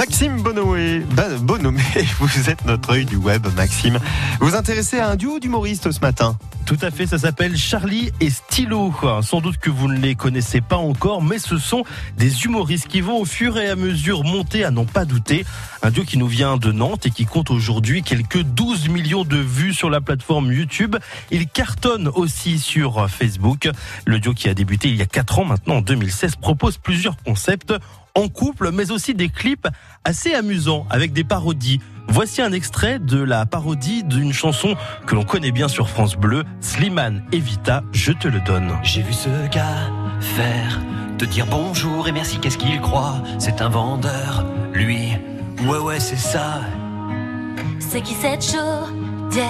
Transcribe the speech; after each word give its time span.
Maxime 0.00 0.40
Bonomé, 0.40 1.02
Bonomé, 1.42 1.82
vous 2.20 2.48
êtes 2.48 2.64
notre 2.64 2.94
œil 2.94 3.04
du 3.04 3.16
web, 3.16 3.46
Maxime. 3.54 3.98
Vous 4.40 4.54
intéressez 4.54 4.98
à 4.98 5.10
un 5.10 5.16
duo 5.16 5.38
d'humoristes 5.38 5.90
ce 5.92 6.00
matin? 6.00 6.38
Tout 6.70 6.78
à 6.82 6.92
fait, 6.92 7.08
ça 7.08 7.18
s'appelle 7.18 7.56
Charlie 7.56 8.12
et 8.20 8.30
Stylo. 8.30 8.94
Sans 9.22 9.40
doute 9.40 9.56
que 9.56 9.70
vous 9.70 9.88
ne 9.88 9.98
les 9.98 10.14
connaissez 10.14 10.60
pas 10.60 10.76
encore, 10.76 11.20
mais 11.20 11.40
ce 11.40 11.58
sont 11.58 11.82
des 12.16 12.44
humoristes 12.44 12.86
qui 12.86 13.00
vont 13.00 13.18
au 13.18 13.24
fur 13.24 13.58
et 13.58 13.68
à 13.68 13.74
mesure 13.74 14.22
monter 14.22 14.62
à 14.62 14.70
n'en 14.70 14.84
pas 14.84 15.04
douter. 15.04 15.44
Un 15.82 15.90
duo 15.90 16.04
qui 16.04 16.16
nous 16.16 16.28
vient 16.28 16.58
de 16.58 16.70
Nantes 16.70 17.06
et 17.06 17.10
qui 17.10 17.26
compte 17.26 17.50
aujourd'hui 17.50 18.04
quelques 18.04 18.42
12 18.42 18.88
millions 18.88 19.24
de 19.24 19.36
vues 19.36 19.74
sur 19.74 19.90
la 19.90 20.00
plateforme 20.00 20.52
YouTube. 20.52 20.94
Il 21.32 21.48
cartonne 21.48 22.06
aussi 22.06 22.60
sur 22.60 23.10
Facebook. 23.10 23.68
Le 24.04 24.20
duo 24.20 24.32
qui 24.32 24.48
a 24.48 24.54
débuté 24.54 24.90
il 24.90 24.94
y 24.94 25.02
a 25.02 25.06
4 25.06 25.40
ans 25.40 25.44
maintenant, 25.46 25.78
en 25.78 25.80
2016, 25.80 26.36
propose 26.36 26.78
plusieurs 26.78 27.16
concepts 27.16 27.74
en 28.14 28.28
couple, 28.28 28.70
mais 28.72 28.92
aussi 28.92 29.14
des 29.14 29.28
clips 29.28 29.66
assez 30.04 30.34
amusants 30.34 30.86
avec 30.88 31.12
des 31.12 31.24
parodies. 31.24 31.80
Voici 32.12 32.42
un 32.42 32.50
extrait 32.50 32.98
de 32.98 33.22
la 33.22 33.46
parodie 33.46 34.02
d'une 34.02 34.32
chanson 34.32 34.74
que 35.06 35.14
l'on 35.14 35.22
connaît 35.22 35.52
bien 35.52 35.68
sur 35.68 35.88
France 35.88 36.16
Bleu, 36.16 36.42
Slimane 36.60 37.22
Evita, 37.30 37.84
je 37.92 38.10
te 38.10 38.26
le 38.26 38.40
donne. 38.40 38.76
J'ai 38.82 39.02
vu 39.02 39.12
ce 39.12 39.28
gars 39.48 39.88
faire, 40.20 40.80
te 41.18 41.24
dire 41.24 41.46
bonjour 41.46 42.08
et 42.08 42.12
merci, 42.12 42.38
qu'est-ce 42.38 42.58
qu'il 42.58 42.80
croit? 42.80 43.22
C'est 43.38 43.62
un 43.62 43.68
vendeur, 43.68 44.44
lui, 44.72 45.12
ouais 45.64 45.78
ouais 45.78 46.00
c'est 46.00 46.18
ça. 46.18 46.62
C'est 47.78 48.00
qui 48.00 48.14
cette 48.14 48.44
chaudière? 48.44 49.46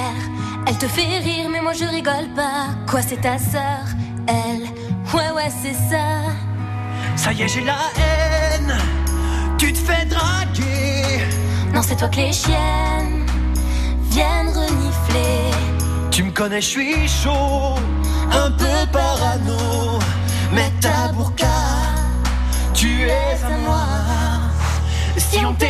Elle 0.67 0.77
te 0.77 0.87
fait 0.87 1.19
rire 1.19 1.49
mais 1.51 1.63
moi 1.63 1.73
je 1.73 1.87
rigole 1.87 2.29
pas. 2.37 2.75
Quoi 2.87 3.01
c'est 3.01 3.23
ta 3.23 3.39
sœur 3.39 3.87
Elle, 4.29 4.65
ouais 5.15 5.31
ouais 5.35 5.51
c'est 5.63 5.73
ça. 5.73 6.29
Ça 7.17 7.33
y 7.33 7.41
est 7.41 7.49
j'ai 7.49 7.65
la 7.65 7.79
haine, 7.97 8.77
tu 9.57 9.73
te 9.73 9.79
fais 9.79 10.05
draguer. 10.05 11.25
Non, 11.73 11.83
c'est 11.83 11.97
toi 11.97 12.09
que 12.09 12.17
les 12.17 12.33
chiennes 12.33 13.27
viennent 14.11 14.49
renifler. 14.49 15.51
Tu 16.11 16.25
me 16.25 16.33
connais, 16.33 16.61
je 16.61 16.67
suis 16.67 17.09
chaud, 17.09 17.77
un 18.33 18.51
peu 18.51 18.87
parano. 18.93 19.99
Mais 20.53 20.71
ta 20.81 21.13
burqa, 21.13 21.47
tu 22.75 23.03
es 23.03 23.37
à 23.45 23.59
moi. 23.65 23.87
Si 25.17 25.39
on 25.47 25.55
t'aime, 25.55 25.70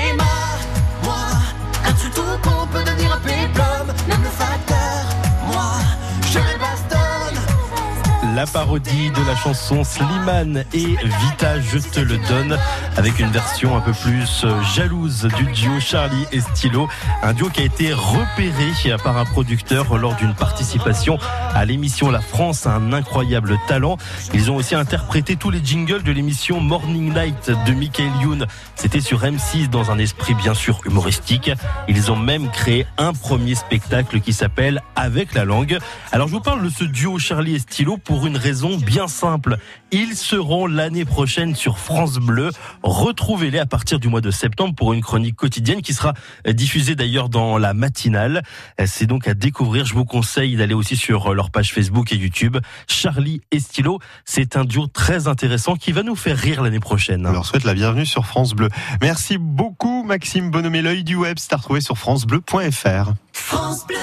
la 8.40 8.46
parodie 8.46 9.10
de 9.10 9.26
la 9.26 9.36
chanson 9.36 9.84
Slimane 9.84 10.64
et 10.72 10.86
Vita, 10.86 11.60
je 11.60 11.76
te 11.76 12.00
le 12.00 12.16
donne, 12.26 12.56
avec 12.96 13.18
une 13.18 13.30
version 13.30 13.76
un 13.76 13.82
peu 13.82 13.92
plus 13.92 14.44
euh, 14.44 14.62
jalouse 14.74 15.28
du 15.36 15.44
duo 15.52 15.78
Charlie 15.78 16.24
et 16.32 16.40
Stylo. 16.40 16.88
Un 17.22 17.34
duo 17.34 17.50
qui 17.50 17.60
a 17.60 17.64
été 17.64 17.92
repéré 17.92 18.96
par 19.04 19.18
un 19.18 19.26
producteur 19.26 19.98
lors 19.98 20.14
d'une 20.14 20.32
participation 20.34 21.18
à 21.54 21.66
l'émission 21.66 22.10
La 22.10 22.22
France 22.22 22.66
a 22.66 22.70
un 22.70 22.94
incroyable 22.94 23.58
talent. 23.68 23.98
Ils 24.32 24.50
ont 24.50 24.56
aussi 24.56 24.74
interprété 24.74 25.36
tous 25.36 25.50
les 25.50 25.62
jingles 25.62 26.02
de 26.02 26.12
l'émission 26.12 26.60
Morning 26.60 27.12
Night 27.12 27.50
de 27.66 27.72
Michael 27.74 28.10
Youn. 28.22 28.46
C'était 28.74 29.00
sur 29.00 29.22
M6 29.22 29.68
dans 29.68 29.90
un 29.90 29.98
esprit 29.98 30.32
bien 30.32 30.54
sûr 30.54 30.80
humoristique. 30.86 31.50
Ils 31.88 32.10
ont 32.10 32.16
même 32.16 32.48
créé 32.50 32.86
un 32.96 33.12
premier 33.12 33.54
spectacle 33.54 34.20
qui 34.20 34.32
s'appelle 34.32 34.80
Avec 34.96 35.34
la 35.34 35.44
langue. 35.44 35.78
Alors 36.10 36.28
je 36.28 36.32
vous 36.32 36.40
parle 36.40 36.64
de 36.64 36.70
ce 36.70 36.84
duo 36.84 37.18
Charlie 37.18 37.56
et 37.56 37.58
Stylo 37.58 37.98
pour 37.98 38.26
une 38.26 38.29
raison 38.36 38.76
bien 38.76 39.08
simple. 39.08 39.58
Ils 39.92 40.16
seront 40.16 40.66
l'année 40.66 41.04
prochaine 41.04 41.54
sur 41.54 41.78
France 41.78 42.18
Bleu. 42.18 42.50
Retrouvez-les 42.82 43.58
à 43.58 43.66
partir 43.66 43.98
du 43.98 44.08
mois 44.08 44.20
de 44.20 44.30
septembre 44.30 44.74
pour 44.74 44.92
une 44.92 45.02
chronique 45.02 45.36
quotidienne 45.36 45.82
qui 45.82 45.94
sera 45.94 46.14
diffusée 46.46 46.94
d'ailleurs 46.94 47.28
dans 47.28 47.58
la 47.58 47.74
matinale. 47.74 48.42
C'est 48.86 49.06
donc 49.06 49.28
à 49.28 49.34
découvrir. 49.34 49.84
Je 49.84 49.94
vous 49.94 50.04
conseille 50.04 50.56
d'aller 50.56 50.74
aussi 50.74 50.96
sur 50.96 51.34
leur 51.34 51.50
page 51.50 51.72
Facebook 51.72 52.12
et 52.12 52.16
YouTube. 52.16 52.58
Charlie 52.86 53.40
et 53.50 53.60
Stylo, 53.60 53.98
c'est 54.24 54.56
un 54.56 54.64
duo 54.64 54.86
très 54.86 55.28
intéressant 55.28 55.76
qui 55.76 55.92
va 55.92 56.02
nous 56.02 56.16
faire 56.16 56.36
rire 56.36 56.62
l'année 56.62 56.80
prochaine. 56.80 57.26
On 57.26 57.32
leur 57.32 57.46
souhaite 57.46 57.64
la 57.64 57.74
bienvenue 57.74 58.06
sur 58.06 58.26
France 58.26 58.54
Bleu. 58.54 58.68
Merci 59.00 59.38
beaucoup 59.38 60.04
Maxime 60.04 60.50
Bonhomé, 60.50 60.82
l'œil 60.82 61.04
du 61.04 61.16
web. 61.16 61.36
C'est 61.38 61.52
à 61.52 61.56
retrouver 61.56 61.80
sur 61.80 61.96
francebleu.fr. 61.98 63.12
France 63.32 63.86
Bleu. 63.86 63.99